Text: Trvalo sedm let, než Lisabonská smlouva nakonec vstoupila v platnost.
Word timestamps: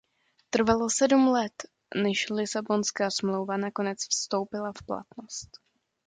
Trvalo 0.49 0.89
sedm 0.89 1.27
let, 1.29 1.65
než 1.95 2.29
Lisabonská 2.29 3.09
smlouva 3.11 3.57
nakonec 3.57 3.99
vstoupila 4.09 4.71
v 4.71 4.85
platnost. 4.85 5.49